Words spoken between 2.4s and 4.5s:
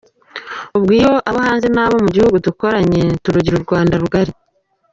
dukoranye, turugira u Rwanda rugari.”